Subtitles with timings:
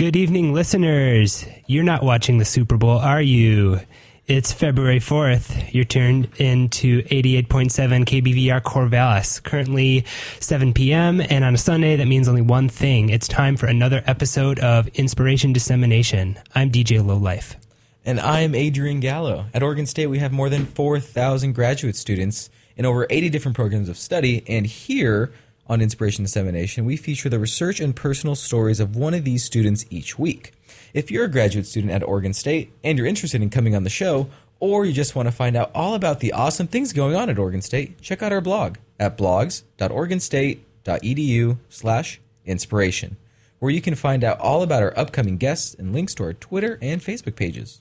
[0.00, 1.44] Good evening, listeners.
[1.66, 3.80] You're not watching the Super Bowl, are you?
[4.26, 5.74] It's February 4th.
[5.74, 9.42] You're turned into 88.7 KBVR Corvallis.
[9.42, 10.06] Currently
[10.40, 11.20] 7 p.m.
[11.20, 13.10] And on a Sunday, that means only one thing.
[13.10, 16.38] It's time for another episode of Inspiration Dissemination.
[16.54, 17.56] I'm DJ Lowlife.
[18.02, 19.48] And I'm Adrian Gallo.
[19.52, 23.90] At Oregon State, we have more than 4,000 graduate students in over 80 different programs
[23.90, 24.44] of study.
[24.48, 25.30] And here
[25.70, 29.86] on Inspiration Dissemination, we feature the research and personal stories of one of these students
[29.88, 30.52] each week.
[30.92, 33.90] If you're a graduate student at Oregon State and you're interested in coming on the
[33.90, 34.28] show,
[34.58, 37.38] or you just want to find out all about the awesome things going on at
[37.38, 43.16] Oregon State, check out our blog at blogs.oregonstate.edu slash inspiration,
[43.60, 46.80] where you can find out all about our upcoming guests and links to our Twitter
[46.82, 47.80] and Facebook pages.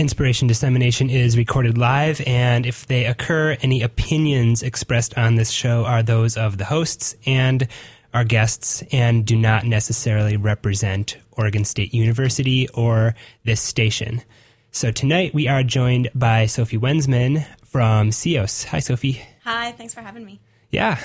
[0.00, 5.84] Inspiration dissemination is recorded live, and if they occur, any opinions expressed on this show
[5.84, 7.68] are those of the hosts and
[8.14, 13.14] our guests and do not necessarily represent Oregon State University or
[13.44, 14.22] this station.
[14.70, 18.64] So tonight we are joined by Sophie Wensman from CEOS.
[18.68, 19.20] Hi, Sophie.
[19.44, 20.40] Hi, thanks for having me.
[20.70, 20.98] Yeah,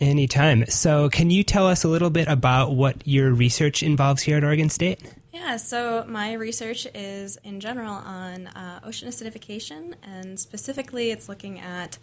[0.00, 0.64] anytime.
[0.68, 4.44] So, can you tell us a little bit about what your research involves here at
[4.44, 5.02] Oregon State?
[5.32, 11.60] Yeah, so my research is in general on uh, ocean acidification, and specifically it's looking
[11.60, 11.98] at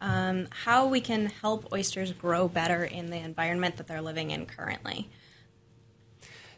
[0.00, 4.46] um, how we can help oysters grow better in the environment that they're living in
[4.46, 5.10] currently.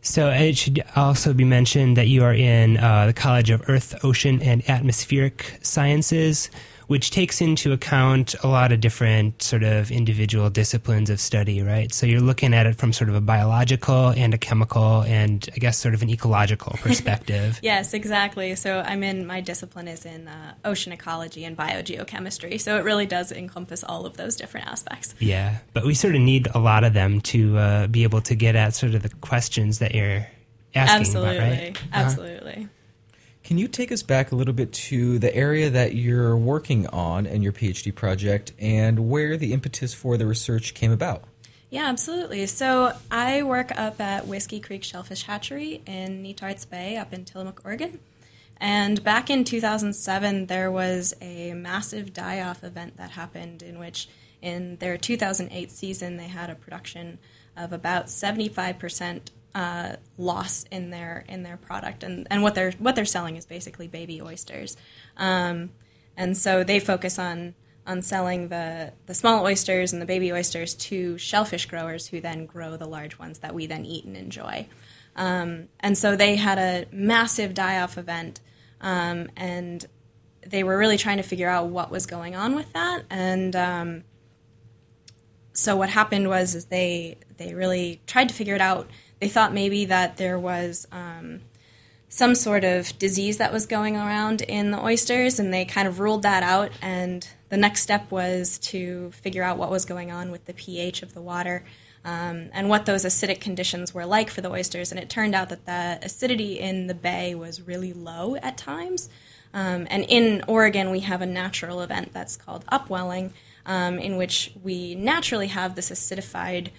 [0.01, 4.05] So it should also be mentioned that you are in uh, the College of Earth,
[4.05, 6.51] Ocean, and Atmospheric Sciences,
[6.93, 11.91] which takes into account a lot of different sort of individual disciplines of study, right?
[11.91, 15.59] So you're looking at it from sort of a biological and a chemical and I
[15.59, 17.59] guess sort of an ecological perspective.
[17.63, 18.55] yes, exactly.
[18.57, 22.61] So I'm in, my discipline is in uh, ocean ecology and biogeochemistry.
[22.61, 25.15] So it really does encompass all of those different aspects.
[25.19, 28.35] Yeah, but we sort of need a lot of them to uh, be able to
[28.35, 30.27] get at sort of the questions that you're
[30.75, 31.37] asking Absolutely.
[31.39, 31.77] about, right?
[31.79, 32.03] Uh-huh.
[33.45, 37.27] Can you take us back a little bit to the area that you're working on
[37.27, 41.25] in your PhD project and where the impetus for the research came about?
[41.69, 42.47] Yeah, absolutely.
[42.47, 47.63] So I work up at Whiskey Creek Shellfish Hatchery in Netarts Bay up in Tillamook,
[47.65, 47.99] Oregon.
[48.59, 54.09] And back in 2007, there was a massive die off event that happened in which,
[54.41, 57.19] in their 2008 season, they had a production
[57.57, 59.21] of about 75%
[59.55, 63.45] uh, loss in their in their product, and, and what they're what they're selling is
[63.45, 64.77] basically baby oysters,
[65.17, 65.71] um,
[66.17, 67.55] and so they focus on
[67.87, 72.47] on selling the the small oysters and the baby oysters to shellfish growers who then
[72.47, 74.67] grow the large ones that we then eat and enjoy,
[75.17, 78.41] um, and so they had a massive die off event,
[78.81, 79.85] um, and
[80.47, 84.05] they were really trying to figure out what was going on with that, and um,
[85.53, 88.89] so what happened was is they they really tried to figure it out
[89.23, 91.43] they thought maybe that there was um,
[92.09, 96.01] some sort of disease that was going around in the oysters, and they kind of
[96.01, 96.73] ruled that out.
[96.83, 101.05] And the next step was to figure out what was going on with the pH
[101.05, 101.63] of the water.
[102.05, 104.91] Um, and what those acidic conditions were like for the oysters.
[104.91, 109.09] And it turned out that the acidity in the bay was really low at times.
[109.55, 113.33] Um, and in Oregon, we have a natural event that's called upwelling,
[113.67, 116.71] um, in which we naturally have this acidified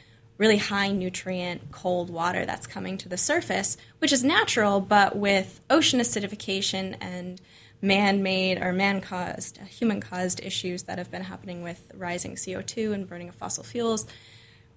[0.44, 5.62] really high nutrient cold water that's coming to the surface, which is natural, but with
[5.70, 7.40] ocean acidification and
[7.82, 12.92] man made or man caused, human caused issues that have been happening with rising CO2
[12.94, 14.06] and burning of fossil fuels,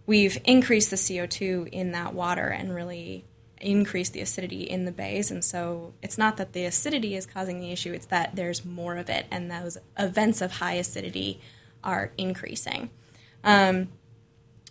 [0.07, 3.25] we've increased the CO2 in that water and really
[3.61, 5.33] increased the acidity in the bays.
[5.33, 8.99] And so it's not that the acidity is causing the issue, it's that there's more
[8.99, 11.41] of it, and those events of high acidity
[11.83, 12.91] are increasing.
[13.43, 13.89] Um,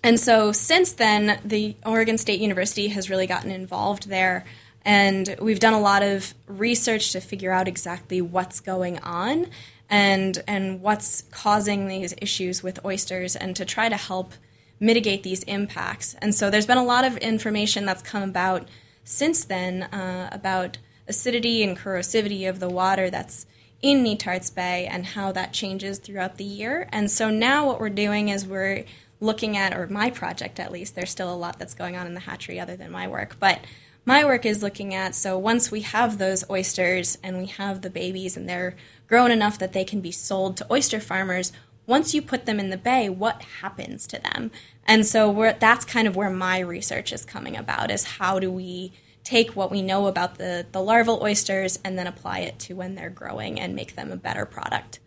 [0.06, 4.46] and so since then, the Oregon State University has really gotten involved there.
[4.84, 9.48] And we've done a lot of research to figure out exactly what's going on
[9.90, 14.34] and, and what's causing these issues with oysters and to try to help
[14.80, 16.16] mitigate these impacts.
[16.22, 18.68] And so there's been a lot of information that's come about
[19.04, 20.78] since then uh, about
[21.08, 23.48] acidity and corrosivity of the water that's
[23.82, 26.88] in Netarts Bay and how that changes throughout the year.
[26.92, 28.86] And so now what we're doing is we're
[29.26, 32.14] looking at, or my project at least, there's still a lot that's going on in
[32.14, 33.60] the hatchery other than my work, but
[34.06, 37.90] my work is looking at so once we have those oysters and we have the
[37.90, 38.76] babies and they're
[39.08, 41.52] grown enough that they can be sold to oyster farmers,
[41.88, 44.52] once you put them in the bay, what happens to them?
[44.88, 48.94] And so that's kind of where my research is coming about is how do we
[49.24, 52.94] take what we know about the, the larval oysters and then apply it to when
[52.94, 55.00] they're growing and make them a better product.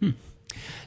[0.00, 0.10] Hmm.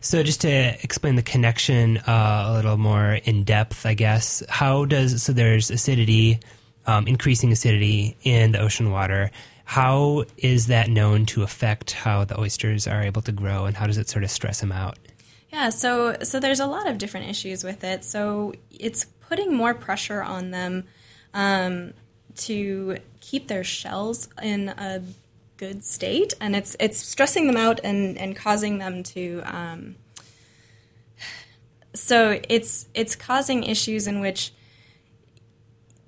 [0.01, 0.49] So, just to
[0.83, 5.71] explain the connection uh, a little more in depth, I guess, how does so there's
[5.71, 6.39] acidity
[6.87, 9.29] um, increasing acidity in the ocean water.
[9.65, 13.85] How is that known to affect how the oysters are able to grow, and how
[13.85, 14.97] does it sort of stress them out?
[15.51, 18.05] Yeah, so so there's a lot of different issues with it.
[18.05, 20.85] So it's putting more pressure on them
[21.33, 21.93] um,
[22.37, 25.03] to keep their shells in a
[25.57, 29.42] good state, and it's it's stressing them out and and causing them to.
[29.45, 29.95] Um,
[31.94, 34.54] so it's it's causing issues in which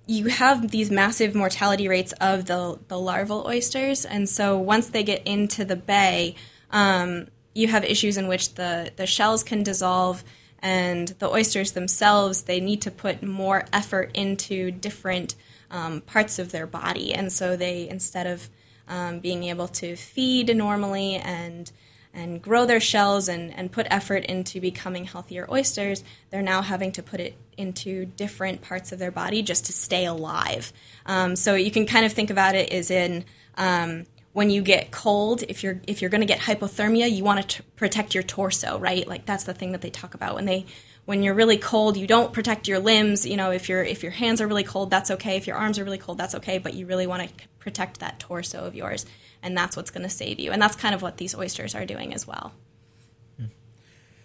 [0.10, 4.06] you have these massive mortality rates of the, the larval oysters.
[4.06, 6.34] And so once they get into the bay,
[6.72, 10.24] um, you have issues in which the, the shells can dissolve
[10.63, 15.36] and the oysters themselves, they need to put more effort into different
[15.69, 17.13] um, parts of their body.
[17.13, 18.50] And so they, instead of
[18.89, 21.71] um, being able to feed normally and
[22.12, 26.91] and grow their shells and, and put effort into becoming healthier oysters, they're now having
[26.91, 30.74] to put it into different parts of their body just to stay alive.
[31.06, 33.25] Um, so you can kind of think about it as in
[33.57, 37.47] um, when you get cold, if you're if you're going to get hypothermia, you want
[37.47, 39.07] to protect your torso, right?
[39.07, 40.65] Like that's the thing that they talk about when they
[41.09, 43.25] when you're really cold, you don't protect your limbs.
[43.25, 45.38] You know, if your if your hands are really cold, that's okay.
[45.38, 46.59] If your arms are really cold, that's okay.
[46.59, 49.07] But you really want to protect that torso of yours
[49.41, 50.51] and that's what's going to save you.
[50.51, 52.53] And that's kind of what these oysters are doing as well.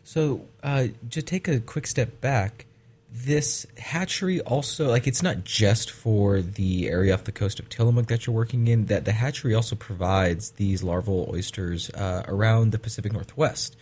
[0.03, 2.67] So, uh, to take a quick step back,
[3.11, 8.09] this hatchery also like it's not just for the area off the coast of Tillamook
[8.09, 8.87] that you're working in.
[8.87, 13.75] That the hatchery also provides these larval oysters uh, around the Pacific Northwest.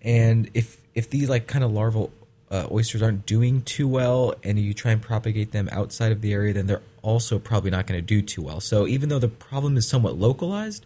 [0.00, 2.10] And if if these like kind of larval
[2.52, 6.32] uh, oysters aren't doing too well, and you try and propagate them outside of the
[6.32, 8.60] area, then they're also probably not going to do too well.
[8.60, 10.84] So even though the problem is somewhat localized,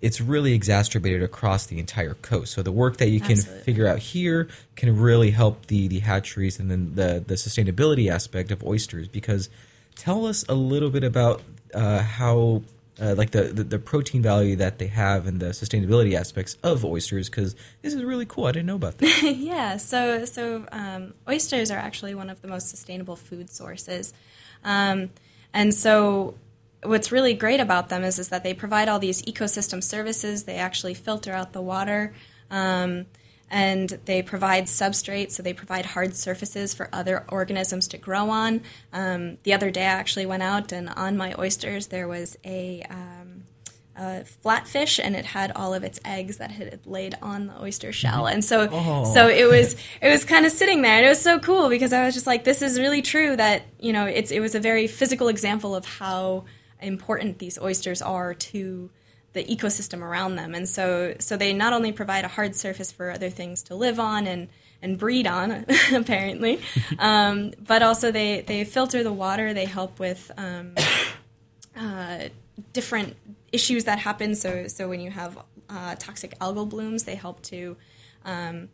[0.00, 2.52] it's really exacerbated across the entire coast.
[2.52, 3.64] So the work that you can Absolutely.
[3.64, 8.52] figure out here can really help the the hatcheries and then the the sustainability aspect
[8.52, 9.08] of oysters.
[9.08, 9.50] Because
[9.96, 11.42] tell us a little bit about
[11.74, 12.62] uh, how.
[13.00, 16.84] Uh, like the, the, the protein value that they have and the sustainability aspects of
[16.84, 18.46] oysters because this is really cool.
[18.46, 19.22] I didn't know about that.
[19.38, 24.12] yeah, so so um, oysters are actually one of the most sustainable food sources,
[24.64, 25.10] um,
[25.54, 26.34] and so
[26.82, 30.44] what's really great about them is is that they provide all these ecosystem services.
[30.44, 32.14] They actually filter out the water.
[32.50, 33.06] Um,
[33.50, 38.60] and they provide substrate, so they provide hard surfaces for other organisms to grow on.
[38.92, 42.82] Um, the other day, I actually went out, and on my oysters there was a,
[42.90, 43.44] um,
[43.96, 47.60] a flatfish, and it had all of its eggs that it had laid on the
[47.60, 49.12] oyster shell, and so Oh.
[49.12, 51.92] so it was it was kind of sitting there, and it was so cool because
[51.92, 54.60] I was just like, this is really true that you know it's it was a
[54.60, 56.44] very physical example of how
[56.80, 58.90] important these oysters are to
[59.32, 60.54] the ecosystem around them.
[60.54, 64.00] And so, so they not only provide a hard surface for other things to live
[64.00, 64.48] on and,
[64.80, 66.60] and breed on, apparently,
[66.98, 69.52] um, but also they, they filter the water.
[69.52, 70.74] They help with um,
[71.76, 72.28] uh,
[72.72, 73.16] different
[73.52, 74.34] issues that happen.
[74.34, 75.38] So, so when you have
[75.68, 77.76] uh, toxic algal blooms, they help to
[78.24, 78.68] um,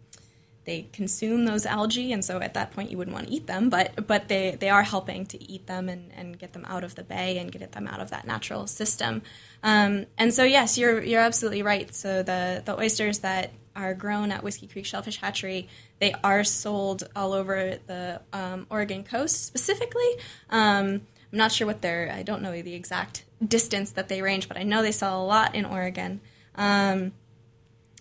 [0.64, 3.68] they consume those algae, and so at that point you wouldn't want to eat them,
[3.68, 6.94] but but they, they are helping to eat them and, and get them out of
[6.94, 9.22] the bay and get them out of that natural system.
[9.64, 11.92] Um, and so yes, you're you're absolutely right.
[11.92, 15.68] So the the oysters that are grown at Whiskey Creek Shellfish Hatchery,
[15.98, 20.08] they are sold all over the um, Oregon coast specifically.
[20.50, 21.00] Um,
[21.32, 24.58] I'm not sure what their I don't know the exact distance that they range, but
[24.58, 26.20] I know they sell a lot in Oregon.
[26.54, 27.12] Um,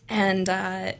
[0.09, 0.91] and uh,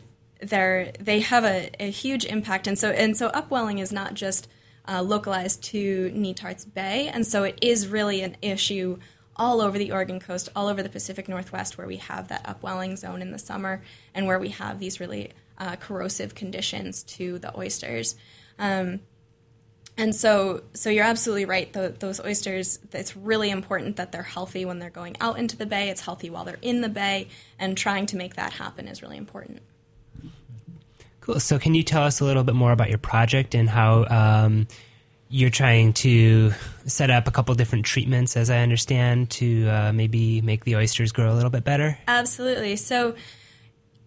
[0.42, 4.48] they're they have a, a huge impact and so and so upwelling is not just
[4.88, 8.98] uh, localized to Netarts Bay and so it is really an issue
[9.36, 12.96] all over the Oregon coast all over the Pacific Northwest where we have that upwelling
[12.96, 13.82] zone in the summer
[14.14, 18.16] and where we have these really uh, corrosive conditions to the oysters
[18.60, 19.00] um,
[19.98, 21.72] and so, so you're absolutely right.
[21.72, 25.68] Tho- those oysters, it's really important that they're healthy when they're going out into the
[25.68, 25.90] bay.
[25.90, 27.28] It's healthy while they're in the bay,
[27.60, 29.62] and trying to make that happen is really important.
[31.22, 31.40] Cool.
[31.40, 34.68] So, can you tell us a little bit more about your project and how um,
[35.34, 36.52] you're trying to
[36.86, 41.12] set up a couple different treatments, as I understand, to uh, maybe make the oysters
[41.12, 41.98] grow a little bit better?
[42.08, 42.76] Absolutely.
[42.76, 43.16] So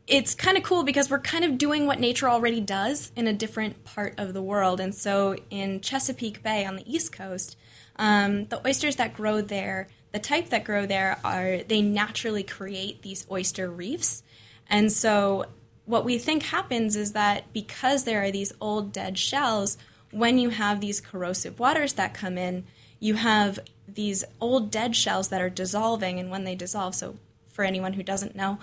[0.06, 3.32] it's kind of cool because we're kind of doing what nature already does in a
[3.32, 4.78] different part of the world.
[4.78, 7.56] And so in Chesapeake Bay on the East Coast,
[7.96, 13.02] um, the oysters that grow there, the type that grow there, are they naturally create
[13.02, 14.22] these oyster reefs.
[14.70, 15.46] And so
[15.86, 19.76] what we think happens is that because there are these old dead shells,
[20.16, 22.64] when you have these corrosive waters that come in,
[22.98, 27.16] you have these old dead shells that are dissolving, and when they dissolve, so
[27.48, 28.58] for anyone who doesn't know,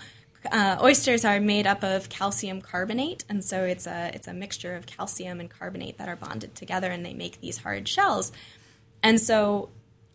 [0.50, 4.74] uh, oysters are made up of calcium carbonate, and so it's a it's a mixture
[4.74, 8.32] of calcium and carbonate that are bonded together, and they make these hard shells.
[9.00, 9.68] And so,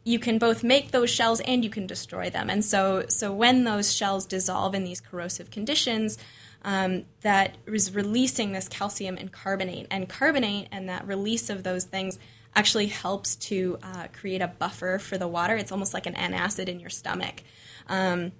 [0.03, 2.49] you can both make those shells and you can destroy them.
[2.49, 6.17] And so, so when those shells dissolve in these corrosive conditions,
[6.63, 9.87] um, that is releasing this calcium and carbonate.
[9.89, 12.19] And carbonate and that release of those things
[12.55, 15.55] actually helps to uh, create a buffer for the water.
[15.55, 17.43] It's almost like an antacid in your stomach.
[17.87, 18.31] Um,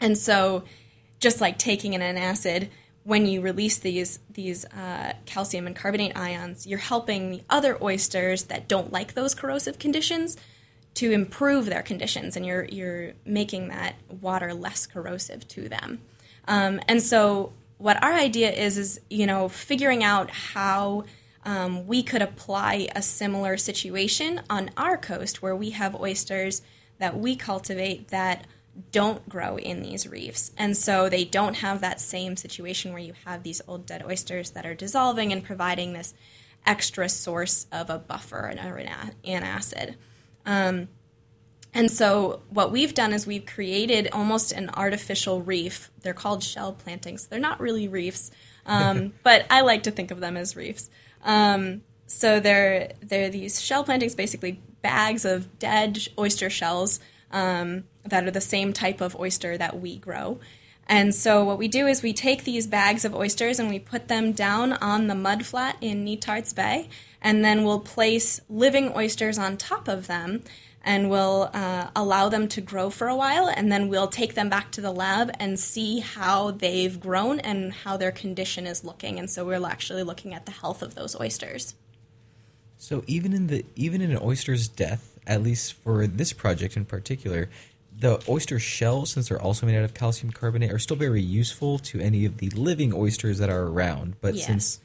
[0.00, 0.64] and so,
[1.20, 2.68] just like taking an antacid,
[3.04, 8.44] when you release these these uh, calcium and carbonate ions, you're helping the other oysters
[8.44, 10.36] that don't like those corrosive conditions
[10.94, 16.00] to improve their conditions, and you're you're making that water less corrosive to them.
[16.46, 21.04] Um, and so, what our idea is is you know figuring out how
[21.44, 26.62] um, we could apply a similar situation on our coast where we have oysters
[26.98, 28.46] that we cultivate that
[28.90, 30.52] don't grow in these reefs.
[30.56, 34.50] And so they don't have that same situation where you have these old dead oysters
[34.52, 36.14] that are dissolving and providing this
[36.64, 39.96] extra source of a buffer and an antacid.
[40.46, 40.88] Um,
[41.74, 45.90] and so what we've done is we've created almost an artificial reef.
[46.02, 47.26] They're called shell plantings.
[47.26, 48.30] They're not really reefs,
[48.66, 50.90] um, but I like to think of them as reefs.
[51.24, 57.00] Um, so they're they're these shell plantings, basically bags of dead oyster shells
[57.30, 60.38] um, that are the same type of oyster that we grow.
[60.88, 64.08] And so what we do is we take these bags of oysters and we put
[64.08, 66.90] them down on the mud flat in Netarts Bay,
[67.22, 70.42] and then we'll place living oysters on top of them
[70.84, 74.48] and we'll uh, allow them to grow for a while and then we'll take them
[74.48, 79.18] back to the lab and see how they've grown and how their condition is looking.
[79.18, 81.74] And so we're actually looking at the health of those oysters.
[82.76, 86.84] So even in the even in an oyster's death at least for this project in
[86.84, 87.48] particular
[87.96, 91.78] the oyster shells since they're also made out of calcium carbonate are still very useful
[91.78, 94.16] to any of the living oysters that are around.
[94.20, 94.46] But yes.
[94.46, 94.80] since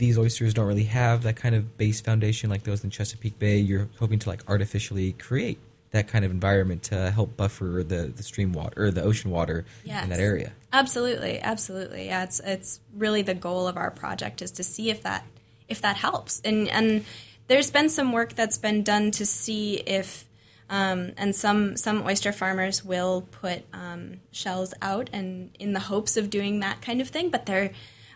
[0.00, 3.58] these oysters don't really have that kind of base foundation like those in Chesapeake Bay.
[3.58, 8.22] You're hoping to like artificially create that kind of environment to help buffer the, the
[8.22, 10.02] stream water or the ocean water yes.
[10.02, 10.52] in that area.
[10.72, 12.06] Absolutely, absolutely.
[12.06, 15.24] Yeah, it's it's really the goal of our project is to see if that
[15.68, 16.40] if that helps.
[16.44, 17.04] And and
[17.48, 20.24] there's been some work that's been done to see if
[20.70, 26.16] um, and some some oyster farmers will put um, shells out and in the hopes
[26.16, 27.72] of doing that kind of thing, but they're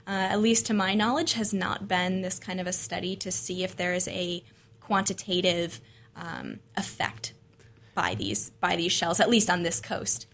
[0.06, 3.30] uh, at least to my knowledge, has not been this kind of a study to
[3.30, 4.42] see if there is a
[4.80, 5.80] quantitative
[6.16, 7.32] um, effect
[7.94, 10.26] by these by these shells, at least on this coast.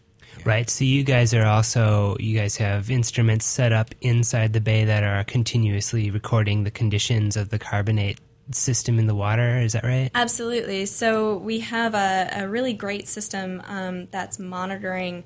[0.44, 0.70] Right.
[0.70, 5.02] So you guys are also you guys have instruments set up inside the bay that
[5.02, 8.18] are continuously recording the conditions of the carbonate
[8.52, 9.58] system in the water.
[9.58, 10.10] Is that right?
[10.14, 10.86] Absolutely.
[10.86, 15.24] So we have a, a really great system um, that's monitoring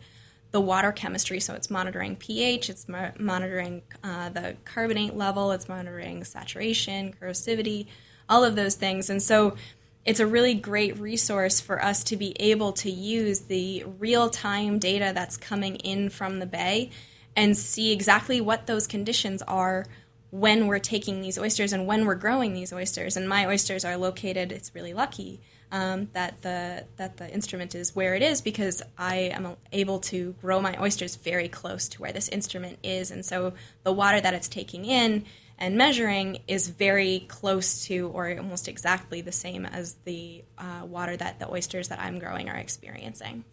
[0.54, 1.40] the water chemistry.
[1.40, 7.88] So it's monitoring pH, it's mo- monitoring uh, the carbonate level, it's monitoring saturation, corrosivity,
[8.28, 9.10] all of those things.
[9.10, 9.56] And so
[10.04, 14.78] it's a really great resource for us to be able to use the real time
[14.78, 16.90] data that's coming in from the bay
[17.34, 19.84] and see exactly what those conditions are
[20.30, 23.16] when we're taking these oysters and when we're growing these oysters.
[23.16, 25.40] And my oysters are located, it's really lucky
[25.74, 30.36] um, that the that the instrument is where it is because I am able to
[30.40, 34.34] grow my oysters very close to where this instrument is, and so the water that
[34.34, 35.24] it's taking in
[35.58, 41.16] and measuring is very close to or almost exactly the same as the uh, water
[41.16, 43.44] that the oysters that I'm growing are experiencing.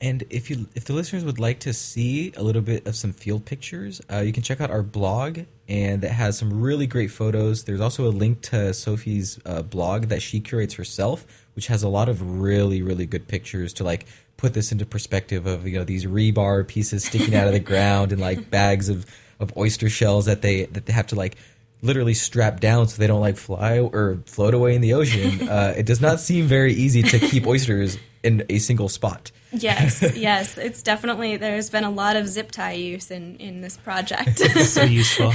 [0.00, 3.12] And if you if the listeners would like to see a little bit of some
[3.12, 7.12] field pictures, uh, you can check out our blog, and that has some really great
[7.12, 7.64] photos.
[7.64, 11.88] There's also a link to Sophie's uh, blog that she curates herself, which has a
[11.88, 14.06] lot of really really good pictures to like
[14.36, 18.12] put this into perspective of you know these rebar pieces sticking out of the ground
[18.12, 19.06] and like bags of
[19.40, 21.36] of oyster shells that they that they have to like
[21.84, 25.48] literally strap down so they don't like fly or float away in the ocean.
[25.54, 29.30] Uh, it does not seem very easy to keep oysters in a single spot.
[29.54, 33.76] Yes, yes, it's definitely there's been a lot of zip tie use in in this
[33.76, 34.38] project.
[34.66, 35.32] so useful.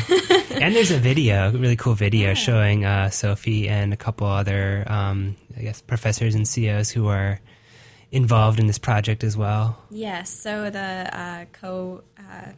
[0.51, 2.33] And there's a video, a really cool video Yeah.
[2.35, 7.39] showing uh, Sophie and a couple other, um, I guess, professors and CEOs who are
[8.11, 9.77] involved in this project as well.
[9.91, 10.79] yes, so the
[11.13, 12.51] uh, co uh,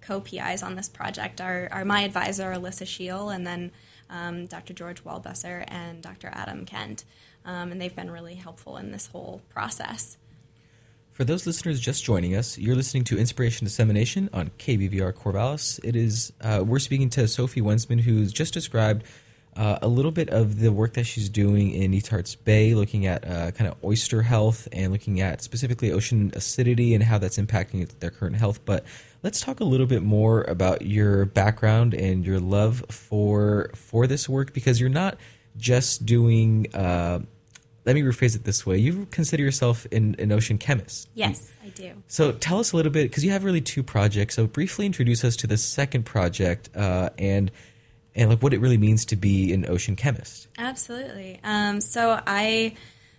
[0.00, 3.72] co PIs on this project are are my advisor Alyssa Scheel and then
[4.10, 4.72] um, Dr.
[4.74, 6.28] George Waldbusser and Dr.
[6.32, 7.04] Adam Kent,
[7.44, 10.16] um, and they've been really helpful in this whole process.
[11.14, 15.78] For those listeners just joining us, you're listening to Inspiration Dissemination on KBVR Corvallis.
[15.84, 19.04] It is uh, we're speaking to Sophie Wensman, who's just described
[19.56, 23.24] uh, a little bit of the work that she's doing in Netarts Bay, looking at
[23.24, 27.88] uh, kind of oyster health and looking at specifically ocean acidity and how that's impacting
[28.00, 28.64] their current health.
[28.64, 28.84] But
[29.22, 34.28] let's talk a little bit more about your background and your love for for this
[34.28, 35.16] work because you're not
[35.56, 36.66] just doing.
[36.74, 37.20] Uh,
[37.84, 41.08] let me rephrase it this way: you consider yourself an, an ocean chemist.
[41.14, 41.92] Yes, I do.
[42.08, 44.34] So tell us a little bit because you have really two projects.
[44.34, 47.50] So briefly introduce us to the second project uh, and
[48.14, 50.48] and like what it really means to be an ocean chemist.
[50.56, 51.40] Absolutely.
[51.42, 52.74] Um, so I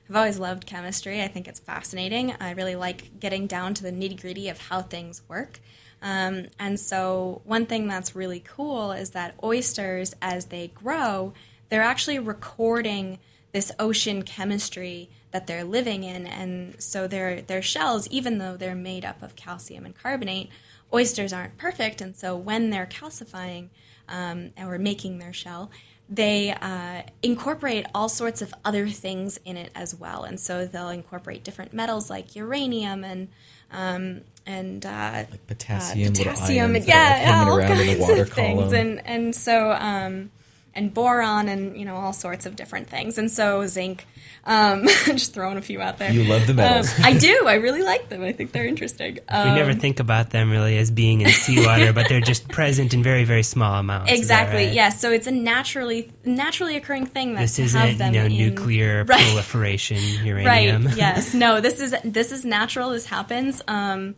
[0.07, 1.21] have always loved chemistry.
[1.21, 2.33] I think it's fascinating.
[2.39, 5.59] I really like getting down to the nitty gritty of how things work.
[6.01, 11.33] Um, and so one thing that's really cool is that oysters, as they grow,
[11.69, 13.19] they're actually recording
[13.55, 18.75] this ocean chemistry that they're living in, and so their their shells, even though they're
[18.75, 20.49] made up of calcium and carbonate,
[20.93, 23.69] oysters aren't perfect, and so when they're calcifying
[24.09, 25.71] um, or making their shell,
[26.09, 30.89] they uh, incorporate all sorts of other things in it as well, and so they'll
[30.89, 33.29] incorporate different metals like uranium and
[33.71, 38.05] um, and uh, Like potassium, uh, potassium, ions that are, yeah, all around in the
[38.05, 38.73] kinds of things, column.
[38.75, 40.31] and and so um,
[40.75, 44.05] and boron and you know all sorts of different things, and so zinc.
[44.47, 46.11] Um, just throwing a few out there.
[46.11, 46.87] You love the metals.
[46.99, 47.45] Um, I do.
[47.47, 48.21] I really like them.
[48.21, 49.15] I think they're interesting.
[49.15, 52.93] We Um, never think about them really as being in seawater, but they're just present
[52.93, 54.11] in very, very small amounts.
[54.11, 54.65] Exactly.
[54.65, 54.73] right?
[54.73, 55.01] Yes.
[55.01, 59.03] So it's a naturally naturally occurring thing that This isn't, have you know, in, nuclear
[59.07, 59.19] Right.
[59.25, 60.85] proliferation uranium.
[60.85, 60.97] Right.
[60.97, 61.33] Yes.
[61.33, 61.59] No.
[61.59, 62.91] This is this is natural.
[62.91, 63.63] This happens.
[63.67, 64.13] Um,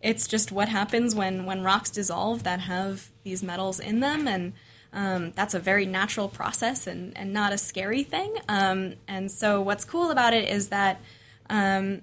[0.00, 4.52] it's just what happens when when rocks dissolve that have these metals in them, and
[4.92, 8.34] um, that's a very natural process and and not a scary thing.
[8.48, 11.00] Um, and so what's cool about it is that
[11.48, 12.02] um,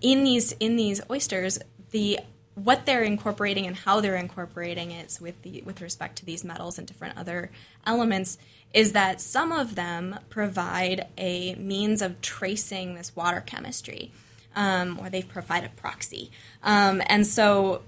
[0.00, 1.58] in these in these oysters,
[1.90, 2.20] the
[2.54, 6.78] what they're incorporating and how they're incorporating it with the with respect to these metals
[6.78, 7.50] and different other
[7.86, 8.38] elements
[8.72, 14.12] is that some of them provide a means of tracing this water chemistry,
[14.54, 16.30] um, or they provide a proxy.
[16.62, 17.82] Um, and so,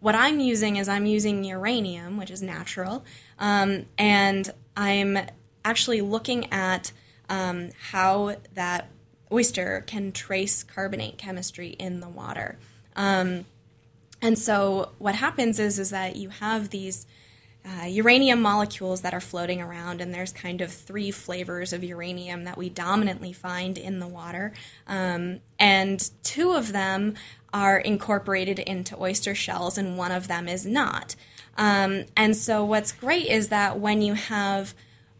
[0.00, 3.04] what I'm using is I'm using uranium, which is natural,
[3.38, 5.18] um, and I'm
[5.64, 6.92] actually looking at
[7.28, 8.88] um, how that
[9.32, 12.58] oyster can trace carbonate chemistry in the water.
[12.94, 13.44] Um,
[14.22, 17.06] and so what happens is is that you have these
[17.66, 22.44] uh, uranium molecules that are floating around, and there's kind of three flavors of uranium
[22.44, 24.52] that we dominantly find in the water.
[24.86, 27.14] Um, and two of them
[27.52, 31.16] are incorporated into oyster shells, and one of them is not.
[31.56, 34.74] Um, and so what's great is that when you have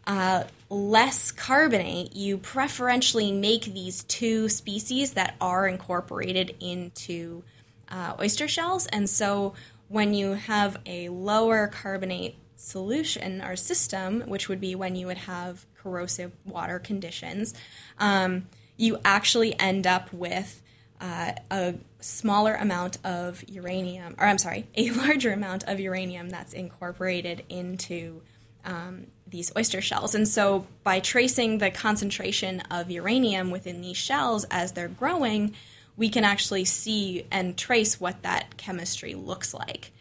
[0.05, 7.43] uh, less carbonate, you preferentially make these two species that are incorporated into
[7.89, 8.87] uh, oyster shells.
[8.87, 9.53] And so
[9.87, 15.17] when you have a lower carbonate solution or system, which would be when you would
[15.17, 17.53] have corrosive water conditions,
[17.97, 20.61] um, you actually end up with
[20.99, 26.53] uh, a smaller amount of uranium, or I'm sorry, a larger amount of uranium that's
[26.53, 28.21] incorporated into
[28.65, 30.13] um, these oyster shells.
[30.13, 35.53] And so, by tracing the concentration of uranium within these shells as they're growing,
[35.95, 39.91] we can actually see and trace what that chemistry looks like.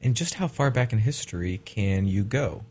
[0.00, 2.64] And just how far back in history can you go?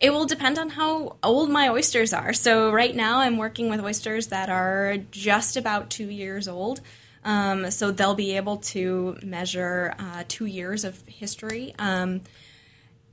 [0.00, 2.32] It will depend on how old my oysters are.
[2.32, 6.80] So, right now, I'm working with oysters that are just about two years old.
[7.24, 11.74] Um, so, they'll be able to measure uh, two years of history.
[11.78, 12.22] Um,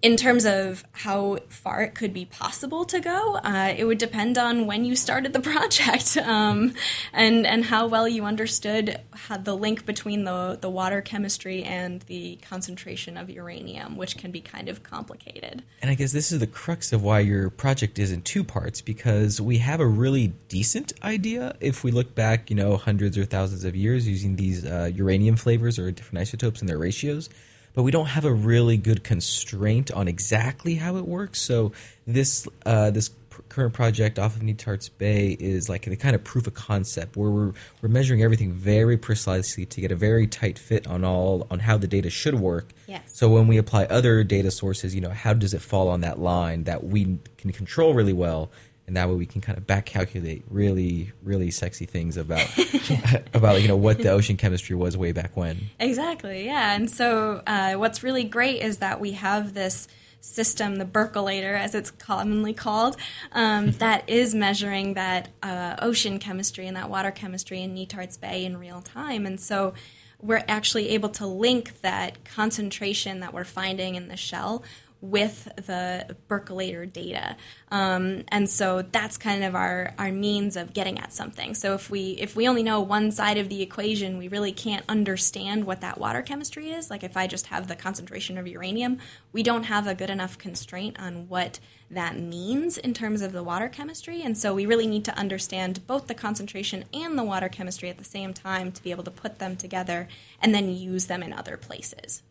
[0.02, 4.38] in terms of how far it could be possible to go, uh, it would depend
[4.38, 6.74] on when you started the project um,
[7.14, 9.00] and and how well you understood
[9.42, 14.42] the link between the the water chemistry and the concentration of uranium, which can be
[14.42, 15.64] kind of complicated.
[15.82, 18.82] And I guess this is the crux of why your project is in two parts
[18.82, 23.26] because we have a really decent idea if we look back, you know, hundreds or
[23.26, 27.30] thousands of years using these uh, uranium flavors or different isotopes and their ratios,
[27.74, 31.42] but we don't have a really good constraint on exactly how it works.
[31.42, 31.72] So
[32.06, 36.24] this uh, this pr- current project off of Netarts Bay is like the kind of
[36.24, 40.60] proof of concept where we're we're measuring everything very precisely to get a very tight
[40.60, 42.70] fit on all on how the data should work.
[42.88, 43.02] Yes.
[43.14, 46.20] So when we apply other data sources, you know, how does it fall on that
[46.20, 48.52] line that we can control really well,
[48.90, 52.48] and that way we can kind of back calculate really, really sexy things about
[53.36, 55.70] about you know what the ocean chemistry was way back when.
[55.80, 56.76] Exactly, yeah.
[56.76, 59.88] And so, uh, what's really great is that we have this
[60.22, 62.98] system, the Burke-o-Lator, as it's commonly called,
[63.32, 68.44] um, that is measuring that uh, ocean chemistry and that water chemistry in Netarts Bay
[68.44, 69.28] in real time.
[69.28, 69.76] And so,
[70.22, 74.64] we're actually able to link that concentration that we're finding in the shell
[75.02, 77.38] with the Burke-o-Lator data.
[77.72, 81.56] Um, and so that's kind of our, our means of getting at something.
[81.56, 84.84] So if we if we only know one side of the equation, we really can't
[84.90, 86.90] understand what that water chemistry is.
[86.90, 89.00] Like if I just have the concentration of uranium,
[89.32, 91.60] we don't have a good enough constraint on what
[91.90, 94.22] that means in terms of the water chemistry.
[94.22, 97.98] And so we really need to understand both the concentration and the water chemistry at
[97.98, 100.08] the same time to be able to put them together
[100.42, 102.22] and then use them in other places.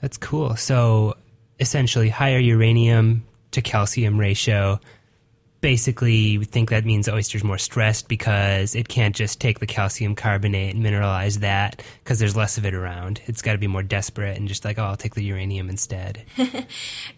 [0.00, 0.54] That's cool.
[0.56, 1.16] So
[1.60, 4.80] essentially higher uranium to calcium ratio.
[5.60, 10.14] Basically, we think that means oyster's more stressed because it can't just take the calcium
[10.14, 13.22] carbonate and mineralize that because there's less of it around.
[13.26, 16.24] It's got to be more desperate and just like, oh, I'll take the uranium instead.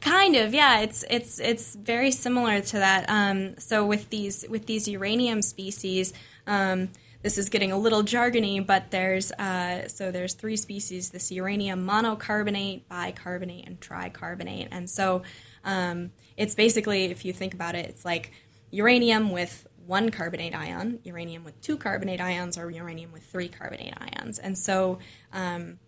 [0.01, 0.81] kind of, yeah.
[0.81, 3.07] It's it's it's very similar to that.
[3.09, 6.13] Um, so with these with these uranium species.
[6.47, 6.91] Um,
[7.27, 11.85] this is getting a little jargony, but there's uh, so there's three species: this uranium
[11.85, 14.69] monocarbonate, bicarbonate, and tricarbonate.
[14.71, 15.25] And so
[15.65, 18.31] um, it's basically, if you think about it, it's like
[18.71, 23.95] uranium with one carbonate ion, uranium with two carbonate ions, or uranium with three carbonate
[24.01, 24.39] ions.
[24.39, 25.01] And so
[25.33, 25.81] um,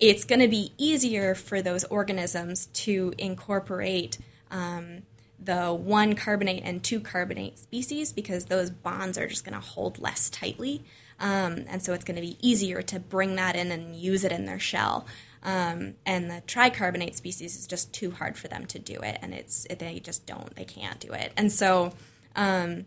[0.00, 4.18] it's going to be easier for those organisms to incorporate.
[4.50, 5.02] Um,
[5.38, 9.98] the one carbonate and two carbonate species because those bonds are just going to hold
[9.98, 10.84] less tightly.
[11.18, 14.32] Um, and so it's going to be easier to bring that in and use it
[14.32, 15.06] in their shell.
[15.42, 19.32] Um, and the tricarbonate species is just too hard for them to do it, and
[19.32, 21.32] it's they just don't, they can't do it.
[21.36, 21.92] And so,
[22.34, 22.86] um,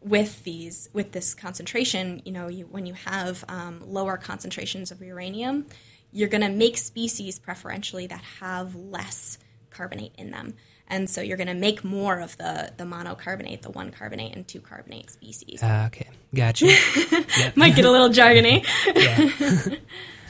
[0.00, 5.02] with these, with this concentration, you know, you, when you have um, lower concentrations of
[5.02, 5.66] uranium,
[6.10, 9.38] you're going to make species preferentially that have less
[9.70, 10.54] carbonate in them
[10.88, 14.46] and so you're going to make more of the the monocarbonate, the one carbonate and
[14.46, 15.62] two carbonate species.
[15.62, 16.66] Uh, okay, gotcha.
[17.56, 18.64] Might get a little jargony.
[18.94, 19.76] yeah,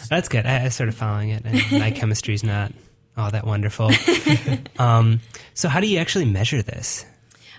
[0.08, 0.46] that's good.
[0.46, 2.72] I, I started following it, and my chemistry is not
[3.16, 3.90] all that wonderful.
[4.78, 5.20] um,
[5.54, 7.04] so, how do you actually measure this?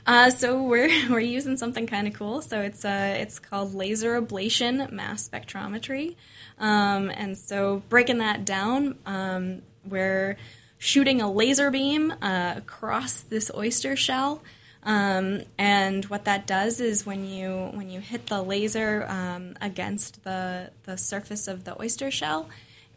[0.07, 2.41] Uh, so we're we're using something kind of cool.
[2.41, 6.15] So it's uh, it's called laser ablation mass spectrometry,
[6.57, 10.37] um, and so breaking that down, um, we're
[10.77, 14.41] shooting a laser beam uh, across this oyster shell.
[14.83, 20.23] Um, and what that does is when you when you hit the laser um, against
[20.23, 22.47] the the surface of the oyster shell,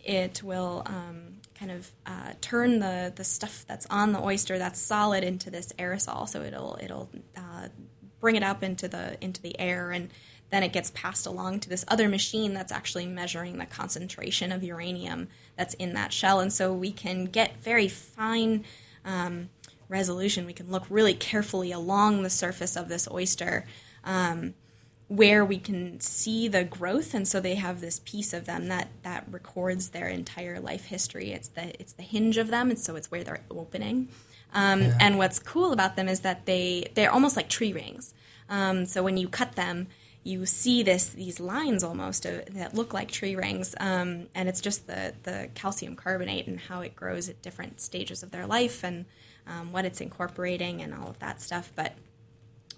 [0.05, 4.81] it will um, kind of uh, turn the the stuff that's on the oyster that's
[4.81, 6.29] solid into this aerosol.
[6.29, 7.69] So it'll it'll uh,
[8.21, 10.11] bring it up into the into the air and
[10.51, 14.63] then it gets passed along to this other machine that's actually measuring the concentration of
[14.63, 15.29] uranium
[15.61, 16.41] that's in that shell.
[16.41, 18.65] And so we can get very fine
[19.05, 19.51] um,
[19.91, 20.47] resolution.
[20.47, 23.67] We can look really carefully along the surface of this oyster
[24.03, 24.55] um,
[25.09, 27.13] where we can see the growth.
[27.13, 31.31] And so they have this piece of them that, that records their entire life history.
[31.33, 34.09] It's the, it's the hinge of them, and so it's where they're opening.
[34.55, 34.97] Um, yeah.
[34.99, 38.15] And what's cool about them is that they, they're almost like tree rings.
[38.49, 39.89] Um, so when you cut them,
[40.23, 44.87] you see this these lines almost that look like tree rings, um, and it's just
[44.87, 49.07] the the calcium carbonate and how it grows at different stages of their life and
[49.47, 51.73] um, what it's incorporating and all of that stuff.
[51.75, 51.95] But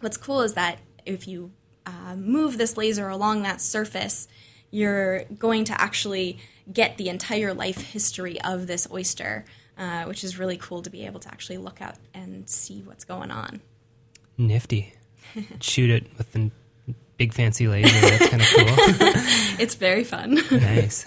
[0.01, 1.51] what's cool is that if you
[1.85, 4.29] uh, move this laser along that surface,
[4.71, 6.39] you're going to actually
[6.73, 9.45] get the entire life history of this oyster,
[9.77, 13.05] uh, which is really cool to be able to actually look out and see what's
[13.05, 13.61] going on.
[14.39, 14.95] Nifty.
[15.61, 16.51] Shoot it with the
[17.23, 18.01] big fancy laser.
[18.01, 18.67] That's kind of cool.
[19.61, 20.41] it's very fun.
[20.51, 21.07] nice.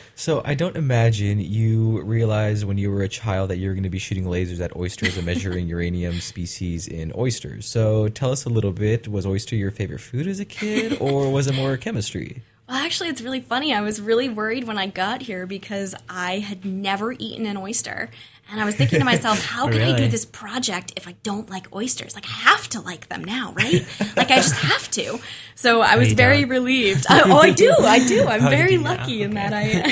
[0.14, 3.82] so I don't imagine you realized when you were a child that you were going
[3.82, 7.66] to be shooting lasers at oysters and measuring uranium species in oysters.
[7.66, 9.08] So tell us a little bit.
[9.08, 12.44] Was oyster your favorite food as a kid, or was it more chemistry?
[12.68, 13.74] Well, actually, it's really funny.
[13.74, 18.08] I was really worried when I got here because I had never eaten an oyster.
[18.48, 19.94] And I was thinking to myself, how can really?
[19.94, 22.14] I do this project if I don't like oysters?
[22.14, 23.84] Like, I have to like them now, right?
[24.16, 25.18] like, I just have to.
[25.56, 26.50] So I was very don't.
[26.50, 27.06] relieved.
[27.08, 27.74] I, oh, oh, I do.
[27.80, 28.24] I do.
[28.26, 29.82] I'm oh, very lucky in that I,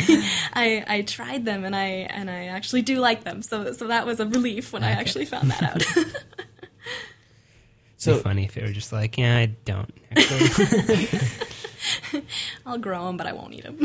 [0.52, 3.42] I, I tried them and I and I actually do like them.
[3.42, 4.92] So so that was a relief when okay.
[4.92, 5.82] I actually found that out.
[7.96, 9.92] so funny if it were just like, yeah, I don't.
[12.66, 13.80] I'll grow them, but I won't eat them.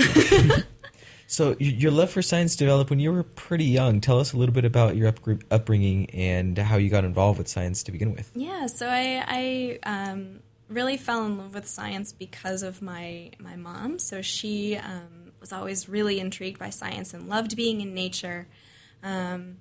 [1.32, 4.02] So your love for science developed when you were pretty young.
[4.02, 5.13] Tell us a little bit about your
[5.52, 8.32] upbringing and how you got involved with science to begin with.
[8.34, 10.39] Yeah, so I, I um,
[10.70, 14.00] really fell in love with science because of my my mom.
[14.00, 18.48] So she um, was always really intrigued by science and loved being in nature.
[19.04, 19.58] Um,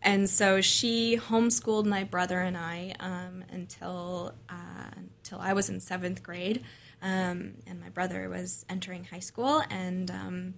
[0.00, 5.80] and so she homeschooled my brother and I um, until uh, until I was in
[5.80, 6.62] seventh grade,
[7.02, 9.64] um, and my brother was entering high school.
[9.68, 10.54] And um,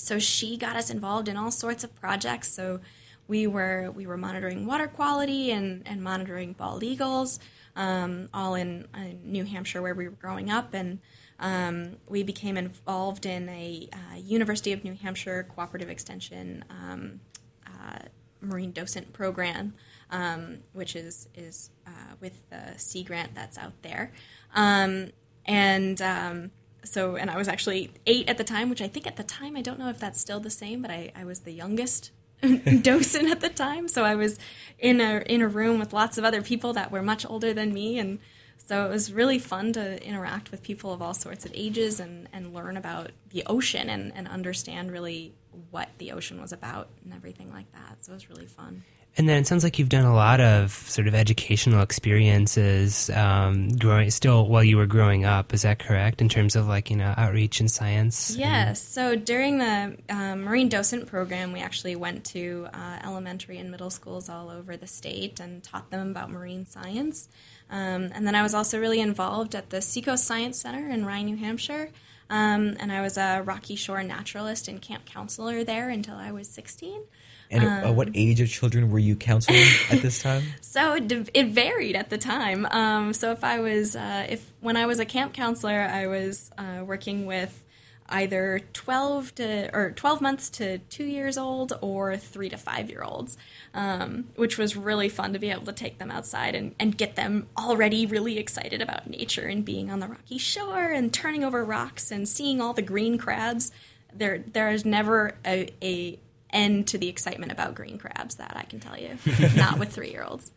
[0.00, 2.52] so she got us involved in all sorts of projects.
[2.52, 2.80] So
[3.28, 7.38] we were we were monitoring water quality and, and monitoring bald eagles,
[7.76, 10.98] um, all in, in, New Hampshire where we were growing up, and
[11.38, 17.20] um, we became involved in a uh, University of New Hampshire cooperative extension um,
[17.66, 18.00] uh,
[18.40, 19.74] marine docent program,
[20.10, 24.12] um, which is is uh, with the Sea Grant that's out there,
[24.56, 25.10] um,
[25.46, 26.50] and um,
[26.84, 29.56] so and I was actually eight at the time, which I think at the time
[29.56, 32.10] I don't know if that's still the same, but I, I was the youngest
[32.82, 33.88] docent at the time.
[33.88, 34.38] So I was
[34.78, 37.72] in a in a room with lots of other people that were much older than
[37.72, 38.18] me, and
[38.56, 42.28] so it was really fun to interact with people of all sorts of ages and
[42.32, 45.34] and learn about the ocean and and understand really
[45.70, 48.04] what the ocean was about and everything like that.
[48.04, 48.82] So it was really fun.
[49.16, 53.68] And then it sounds like you've done a lot of sort of educational experiences um,
[53.70, 55.52] growing still while you were growing up.
[55.52, 58.36] Is that correct in terms of like you know outreach in science?
[58.36, 58.80] Yes.
[58.80, 63.90] So during the um, Marine Docent program, we actually went to uh, elementary and middle
[63.90, 67.28] schools all over the state and taught them about marine science.
[67.68, 71.22] Um, and then I was also really involved at the Seacoast Science Center in Rye,
[71.22, 71.90] New Hampshire.
[72.30, 76.48] Um, and I was a Rocky Shore naturalist and camp counselor there until I was
[76.48, 77.02] 16.
[77.50, 80.44] And um, uh, what age of children were you counseling at this time?
[80.60, 82.64] So it, it varied at the time.
[82.66, 86.48] Um, so if I was, uh, if when I was a camp counselor, I was
[86.56, 87.64] uh, working with
[88.10, 93.02] either 12 to or 12 months to two years old or three to five year
[93.02, 93.36] olds
[93.74, 97.16] um, which was really fun to be able to take them outside and, and get
[97.16, 101.64] them already really excited about nature and being on the rocky shore and turning over
[101.64, 103.72] rocks and seeing all the green crabs
[104.12, 106.18] there there is never a, a
[106.52, 108.36] end to the excitement about green crabs.
[108.36, 109.18] That I can tell you,
[109.56, 110.50] not with three year olds.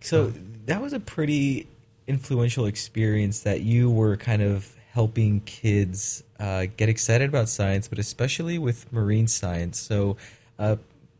[0.00, 0.32] So
[0.66, 1.66] that was a pretty
[2.06, 7.98] influential experience that you were kind of helping kids uh, get excited about science, but
[7.98, 9.78] especially with marine science.
[9.78, 10.16] So,
[10.58, 10.76] uh,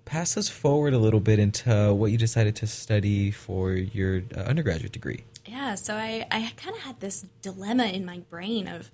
[0.07, 4.41] pass us forward a little bit into what you decided to study for your uh,
[4.41, 5.25] undergraduate degree.
[5.45, 8.91] Yeah, so I, I kind of had this dilemma in my brain of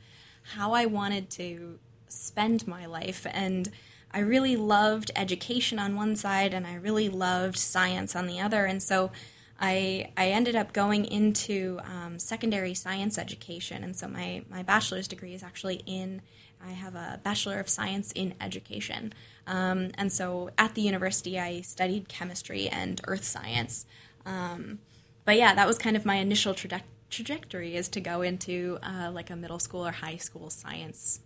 [0.54, 3.24] how I wanted to spend my life.
[3.30, 3.70] And
[4.10, 8.64] I really loved education on one side and I really loved science on the other.
[8.64, 9.12] And so
[9.60, 13.84] I, I ended up going into um, secondary science education.
[13.84, 16.22] And so my, my bachelor's degree is actually in,
[16.64, 19.12] I have a Bachelor of Science in Education.
[19.46, 23.86] Um, and so at the university, I studied chemistry and earth science.
[24.26, 24.80] Um,
[25.24, 29.10] but yeah, that was kind of my initial traje- trajectory is to go into uh,
[29.12, 31.20] like a middle school or high school science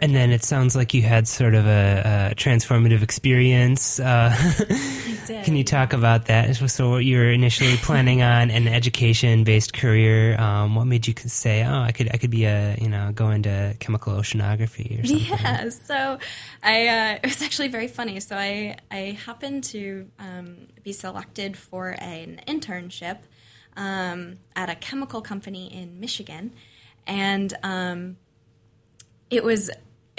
[0.00, 3.98] and then it sounds like you had sort of a, a transformative experience.
[3.98, 4.34] Uh,
[5.26, 6.54] can you talk about that?
[6.56, 10.38] So, you were initially planning on an education-based career.
[10.38, 13.30] Um, what made you say, "Oh, I could, I could be a, you know, go
[13.30, 15.26] into chemical oceanography or something"?
[15.28, 15.68] Yeah.
[15.70, 16.18] So,
[16.62, 18.20] I uh, it was actually very funny.
[18.20, 23.18] So, I I happened to um, be selected for an internship
[23.76, 26.52] um, at a chemical company in Michigan,
[27.06, 28.16] and um,
[29.30, 29.70] it was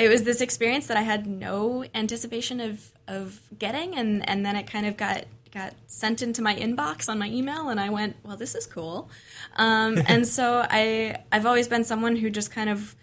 [0.01, 4.55] it was this experience that I had no anticipation of of getting, and and then
[4.55, 8.15] it kind of got got sent into my inbox on my email, and I went,
[8.23, 9.09] well, this is cool,
[9.57, 12.95] um, and so I I've always been someone who just kind of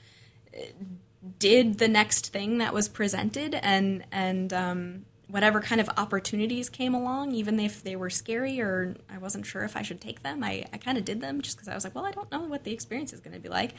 [0.54, 0.62] uh,
[1.38, 6.94] did the next thing that was presented, and and um, whatever kind of opportunities came
[6.94, 10.42] along, even if they were scary or I wasn't sure if I should take them,
[10.42, 12.40] I, I kind of did them just because I was like, well, I don't know
[12.44, 13.74] what the experience is going to be like.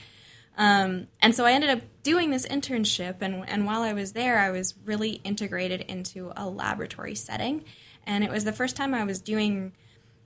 [0.60, 4.38] Um, and so I ended up doing this internship, and, and while I was there,
[4.38, 7.64] I was really integrated into a laboratory setting.
[8.06, 9.72] And it was the first time I was doing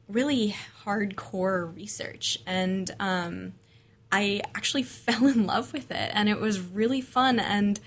[0.08, 2.40] really hardcore research.
[2.48, 3.54] And um,
[4.12, 7.40] I actually fell in love with it, and it was really fun.
[7.40, 7.80] And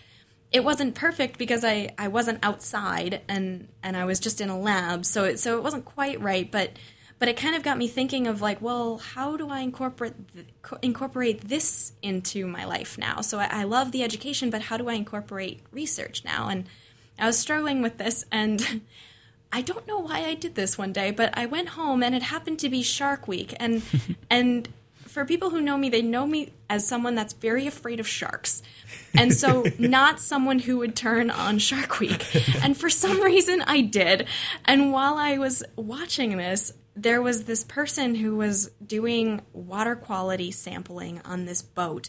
[0.52, 4.58] it wasn't perfect because I, I wasn't outside and, and I was just in a
[4.58, 6.70] lab, so it, so it wasn't quite right, but
[7.18, 10.46] but it kind of got me thinking of like, well, how do I incorporate th-
[10.82, 13.20] incorporate this into my life now?
[13.22, 16.48] So I, I love the education, but how do I incorporate research now?
[16.48, 16.66] And
[17.18, 18.82] I was struggling with this, and
[19.52, 22.22] I don't know why I did this one day, but I went home, and it
[22.22, 23.82] happened to be Shark Week, and
[24.30, 24.68] and
[25.06, 28.62] for people who know me, they know me as someone that's very afraid of sharks.
[29.14, 32.26] And so, not someone who would turn on Shark Week.
[32.62, 34.26] And for some reason, I did.
[34.66, 40.50] And while I was watching this, there was this person who was doing water quality
[40.50, 42.08] sampling on this boat.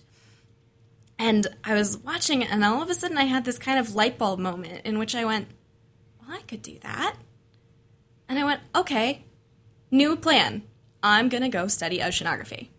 [1.20, 3.96] And I was watching it, and all of a sudden I had this kind of
[3.96, 5.50] light bulb moment in which I went,
[6.22, 7.18] Well, I could do that.
[8.30, 9.26] And I went, Okay,
[9.92, 10.64] new plan.
[11.04, 12.70] I'm going to go study oceanography.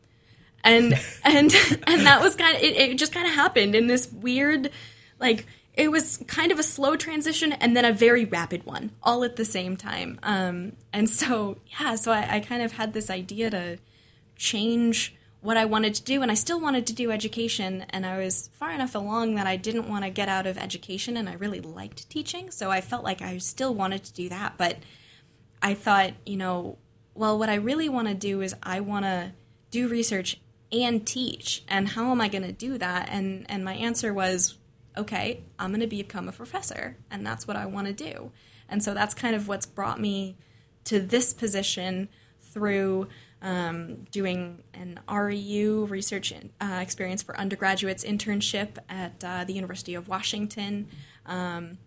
[0.64, 0.94] And,
[1.24, 1.54] and,
[1.86, 4.70] and that was kind of, it, it just kind of happened in this weird,
[5.20, 5.46] like,
[5.78, 9.36] it was kind of a slow transition and then a very rapid one all at
[9.36, 10.18] the same time.
[10.24, 13.78] Um, and so, yeah, so I, I kind of had this idea to
[14.34, 17.86] change what I wanted to do, and I still wanted to do education.
[17.90, 21.16] And I was far enough along that I didn't want to get out of education,
[21.16, 22.50] and I really liked teaching.
[22.50, 24.54] So I felt like I still wanted to do that.
[24.58, 24.78] But
[25.62, 26.78] I thought, you know,
[27.14, 29.30] well, what I really want to do is I want to
[29.70, 30.40] do research
[30.72, 31.62] and teach.
[31.68, 33.08] And how am I going to do that?
[33.12, 34.56] And and my answer was,
[34.98, 38.32] okay, I'm going to become a professor, and that's what I want to do.
[38.68, 40.36] And so that's kind of what's brought me
[40.84, 42.08] to this position
[42.40, 43.08] through
[43.40, 50.08] um, doing an REU research uh, experience for undergraduates internship at uh, the University of
[50.08, 50.88] Washington.
[51.24, 51.78] Um,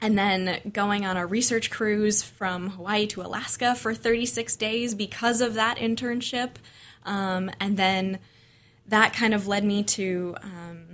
[0.00, 5.40] and then going on a research cruise from Hawaii to Alaska for 36 days because
[5.40, 6.56] of that internship.
[7.04, 8.18] Um, and then
[8.86, 10.93] that kind of led me to um,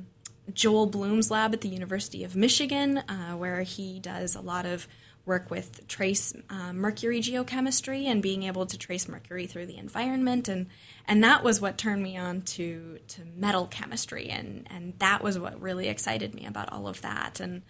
[0.54, 4.86] Joel Blum's lab at the University of Michigan, uh, where he does a lot of
[5.26, 10.48] work with trace uh, mercury geochemistry and being able to trace mercury through the environment.
[10.48, 10.66] And
[11.06, 14.28] and that was what turned me on to to metal chemistry.
[14.28, 17.40] And and that was what really excited me about all of that.
[17.40, 17.62] And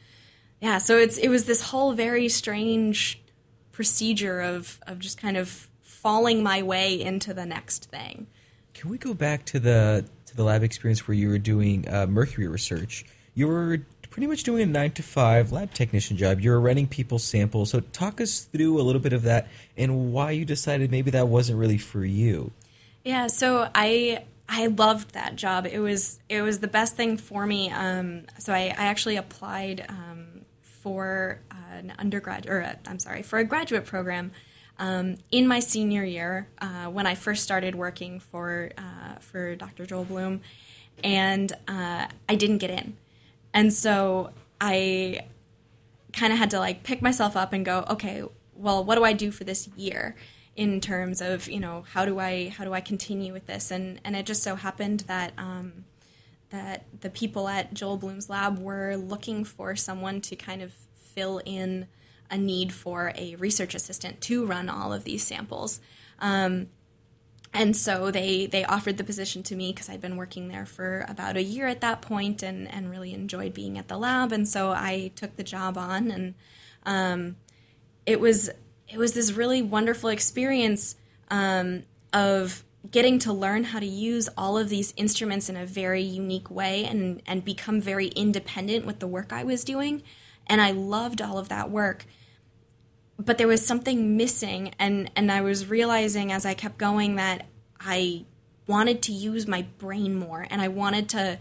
[0.60, 3.20] yeah so it's it was this whole very strange
[3.72, 8.26] procedure of of just kind of falling my way into the next thing.
[8.72, 12.06] Can we go back to the to the lab experience where you were doing uh,
[12.06, 16.40] mercury research you were pretty much doing a nine to five lab technician job.
[16.40, 17.70] You were running people's samples.
[17.70, 21.28] So talk us through a little bit of that and why you decided maybe that
[21.28, 22.52] wasn't really for you.
[23.04, 25.66] Yeah, so I I loved that job.
[25.66, 27.70] It was it was the best thing for me.
[27.70, 31.40] Um, so I, I actually applied um, for
[31.72, 34.32] an undergrad or i am sorry for a graduate program
[34.80, 39.84] um, in my senior year uh, when I first started working for uh, for Dr.
[39.86, 40.40] Joel Blum,
[41.04, 42.96] and uh, I didn't get in.
[43.52, 45.20] And so I
[46.14, 49.12] kind of had to like pick myself up and go, okay, well, what do I
[49.12, 50.16] do for this year
[50.56, 53.70] in terms of you know how do I how do I continue with this?
[53.70, 55.84] And and it just so happened that um,
[56.48, 61.42] that the people at Joel Blum's lab were looking for someone to kind of fill
[61.44, 61.86] in
[62.30, 65.80] a need for a research assistant to run all of these samples.
[66.20, 66.68] Um,
[67.52, 71.04] and so they they offered the position to me because I'd been working there for
[71.08, 74.30] about a year at that point and and really enjoyed being at the lab.
[74.30, 76.34] And so I took the job on and
[76.86, 77.36] um,
[78.06, 78.50] it was
[78.88, 80.94] it was this really wonderful experience
[81.28, 86.02] um, of getting to learn how to use all of these instruments in a very
[86.02, 90.02] unique way and and become very independent with the work I was doing.
[90.46, 92.06] And I loved all of that work
[93.20, 97.46] but there was something missing and and I was realizing as I kept going that
[97.78, 98.24] I
[98.66, 101.38] wanted to use my brain more and I wanted to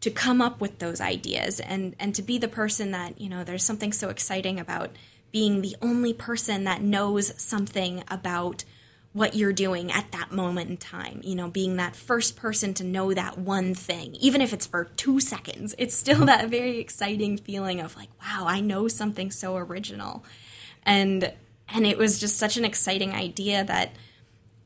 [0.00, 3.42] to come up with those ideas and and to be the person that you know
[3.42, 4.90] there's something so exciting about
[5.32, 8.64] being the only person that knows something about
[9.12, 12.84] what you're doing at that moment in time you know being that first person to
[12.84, 15.74] know that one thing even if it's for 2 seconds.
[15.78, 16.26] It's still mm-hmm.
[16.26, 20.24] that very exciting feeling of like wow I know something so original
[20.88, 21.32] and
[21.68, 23.92] and it was just such an exciting idea that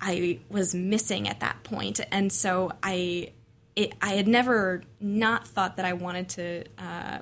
[0.01, 3.33] I was missing at that point, and so I
[3.75, 7.19] it, I had never not thought that I wanted to, uh,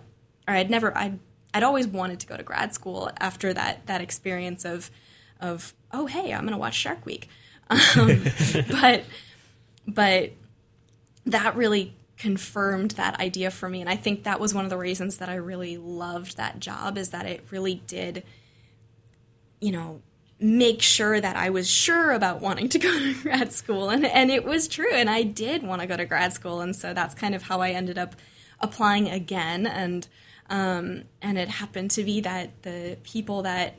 [0.46, 1.18] or I'd never I'd
[1.52, 4.90] I'd always wanted to go to grad school after that that experience of
[5.40, 7.28] of oh hey I'm gonna watch Shark Week,
[7.70, 8.22] um,
[8.70, 9.04] but
[9.88, 10.32] but
[11.24, 13.80] that really confirmed that idea for me.
[13.80, 16.98] And i think that was one of the reasons that i really loved that job
[16.98, 18.24] is that it really did
[19.60, 20.02] you know,
[20.40, 23.90] make sure that I was sure about wanting to go to grad school.
[23.90, 24.92] And, and it was true.
[24.92, 26.60] And I did want to go to grad school.
[26.60, 28.16] And so that's kind of how I ended up
[28.58, 29.66] applying again.
[29.66, 30.08] And,
[30.48, 33.76] um, and it happened to be that the people that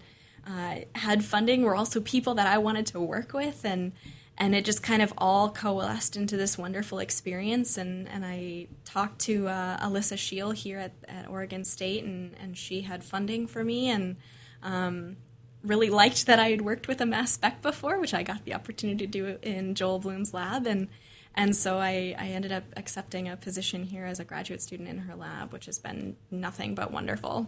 [0.48, 3.66] uh, had funding were also people that I wanted to work with.
[3.66, 3.92] And,
[4.38, 7.78] and it just kind of all coalesced into this wonderful experience.
[7.78, 12.58] And, and I talked to uh, Alyssa Shiel here at, at Oregon State, and, and
[12.58, 13.90] she had funding for me.
[13.90, 14.16] And
[14.64, 15.18] um,
[15.64, 18.54] really liked that I had worked with a mass spec before, which I got the
[18.54, 20.88] opportunity to do in Joel Blum's lab, and
[21.36, 24.98] and so I, I ended up accepting a position here as a graduate student in
[24.98, 27.48] her lab, which has been nothing but wonderful.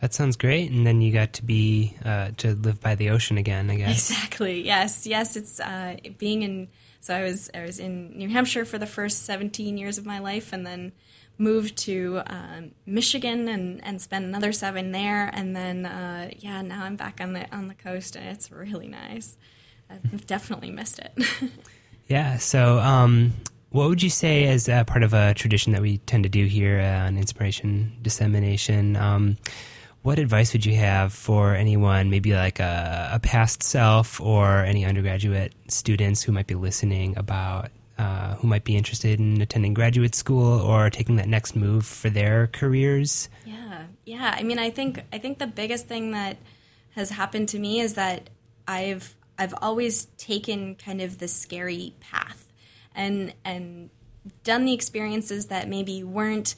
[0.00, 3.38] That sounds great, and then you got to be uh, to live by the ocean
[3.38, 4.10] again, I guess.
[4.10, 4.62] Exactly.
[4.62, 5.06] Yes.
[5.06, 5.36] Yes.
[5.36, 6.68] It's uh, being in.
[7.00, 10.18] So I was I was in New Hampshire for the first seventeen years of my
[10.18, 10.92] life, and then
[11.38, 16.84] moved to um, Michigan and, and spent another seven there, and then uh, yeah, now
[16.84, 19.36] I'm back on the on the coast, and it's really nice.
[19.90, 21.12] I've definitely missed it.
[22.08, 22.38] yeah.
[22.38, 23.32] So, um,
[23.70, 26.46] What would you say as uh, part of a tradition that we tend to do
[26.46, 28.96] here uh, on inspiration dissemination?
[28.96, 29.36] Um,
[30.02, 34.84] what advice would you have for anyone, maybe like a, a, past self or any
[34.84, 40.14] undergraduate students who might be listening about uh, who might be interested in attending graduate
[40.14, 43.28] school or taking that next move for their careers?
[43.44, 44.34] Yeah, yeah.
[44.36, 46.36] I mean, I think I think the biggest thing that
[46.90, 48.30] has happened to me is that
[48.68, 52.52] I've I've always taken kind of the scary path
[52.94, 53.90] and and
[54.44, 56.54] done the experiences that maybe weren't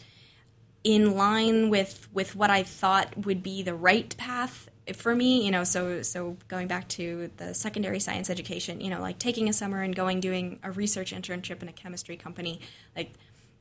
[0.85, 5.51] in line with with what I thought would be the right path for me you
[5.51, 9.53] know so so going back to the secondary science education you know like taking a
[9.53, 12.61] summer and going doing a research internship in a chemistry company
[12.97, 13.13] like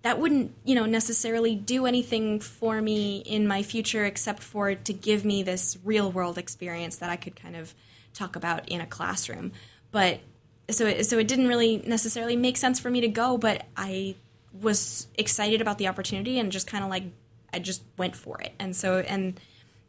[0.03, 4.93] that wouldn't you know necessarily do anything for me in my future except for to
[4.93, 7.73] give me this real world experience that I could kind of
[8.13, 9.51] talk about in a classroom.
[9.91, 10.19] But
[10.69, 14.15] so so it didn't really necessarily make sense for me to go, but I
[14.53, 17.03] was excited about the opportunity and just kind of like
[17.53, 18.53] I just went for it.
[18.59, 19.39] And so and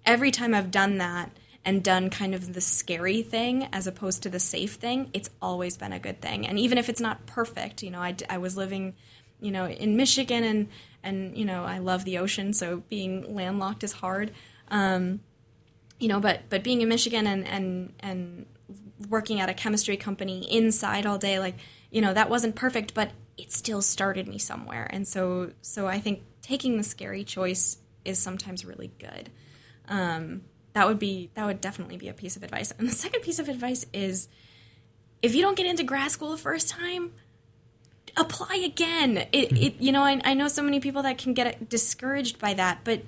[0.09, 1.31] every time I've done that
[1.65, 5.77] and done kind of the scary thing as opposed to the safe thing, it's always
[5.77, 6.47] been a good thing.
[6.47, 8.95] And even if it's not perfect, you know, I, I was living,
[9.39, 10.69] you know, in Michigan and
[11.05, 14.33] and you know I love the ocean, so being landlocked is hard.
[14.69, 15.21] Um,
[16.01, 18.47] you know, but but being in Michigan and and and
[19.09, 21.57] working at a chemistry company inside all day, like
[21.91, 24.89] you know, that wasn't perfect, but it still started me somewhere.
[24.91, 29.31] And so so I think taking the scary choice is sometimes really good.
[29.89, 30.43] Um,
[30.75, 32.73] that would be that would definitely be a piece of advice.
[32.79, 34.29] And the second piece of advice is
[35.23, 37.13] if you don't get into grad school the first time,
[38.17, 39.27] apply again.
[39.33, 42.55] It, it you know, I, I know so many people that can get discouraged by
[42.55, 43.03] that, but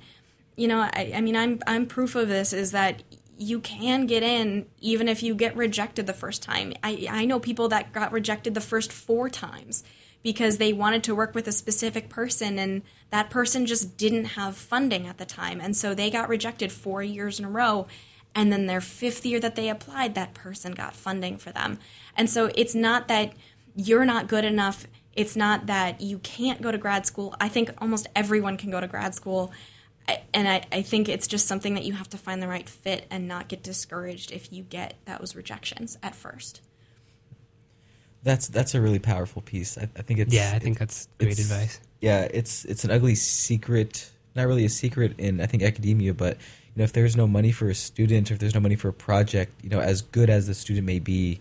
[0.56, 3.02] you know, I, I mean, I'm I'm proof of this is that
[3.38, 6.72] you can get in even if you get rejected the first time.
[6.82, 9.84] I I know people that got rejected the first four times
[10.22, 14.56] because they wanted to work with a specific person and that person just didn't have
[14.56, 17.86] funding at the time and so they got rejected 4 years in a row
[18.34, 21.78] and then their fifth year that they applied that person got funding for them.
[22.16, 23.32] And so it's not that
[23.74, 27.34] you're not good enough, it's not that you can't go to grad school.
[27.40, 29.52] I think almost everyone can go to grad school
[30.34, 33.06] and I, I think it's just something that you have to find the right fit
[33.10, 36.62] and not get discouraged if you get those rejections at first.
[38.22, 39.78] That's that's a really powerful piece.
[39.78, 40.52] I, I think it's yeah.
[40.54, 41.80] I think that's great advice.
[42.00, 44.10] Yeah, it's it's an ugly secret.
[44.34, 47.52] Not really a secret in I think academia, but you know if there's no money
[47.52, 50.28] for a student or if there's no money for a project, you know as good
[50.30, 51.40] as the student may be,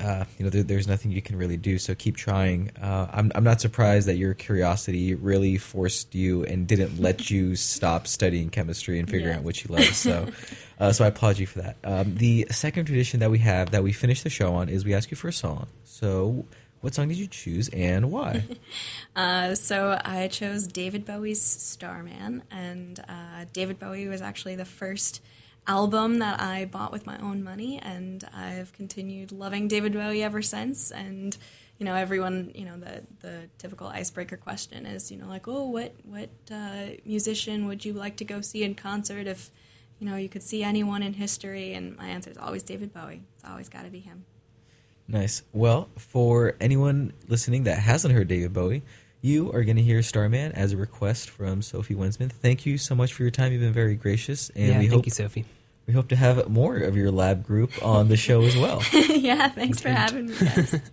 [0.00, 1.78] uh, you know, there, there's nothing you can really do.
[1.78, 2.70] So keep trying.
[2.80, 7.56] Uh, I'm I'm not surprised that your curiosity really forced you and didn't let you
[7.56, 9.38] stop studying chemistry and figuring yes.
[9.38, 9.84] out what you love.
[9.84, 10.28] So,
[10.80, 11.76] uh, so I applaud you for that.
[11.84, 14.94] Um, the second tradition that we have that we finish the show on is we
[14.94, 15.66] ask you for a song.
[15.84, 16.46] So,
[16.80, 18.44] what song did you choose and why?
[19.16, 25.20] uh, so I chose David Bowie's Starman, and uh, David Bowie was actually the first
[25.66, 30.42] album that I bought with my own money, and I've continued loving David Bowie ever
[30.42, 30.90] since.
[30.90, 31.36] And
[31.78, 35.68] you know, everyone, you know, the the typical icebreaker question is, you know, like, oh,
[35.68, 39.50] what what uh, musician would you like to go see in concert if
[39.98, 41.74] you know you could see anyone in history?
[41.74, 43.22] And my answer is always David Bowie.
[43.34, 44.24] It's always got to be him.
[45.08, 45.42] Nice.
[45.52, 48.82] Well, for anyone listening that hasn't heard David Bowie.
[49.24, 52.32] You are going to hear Starman as a request from Sophie Wensman.
[52.32, 53.52] Thank you so much for your time.
[53.52, 55.44] You've been very gracious, and yeah, we thank hope you, Sophie.
[55.86, 58.82] We hope to have more of your lab group on the show as well.
[58.92, 60.74] yeah, thanks for having me, guys.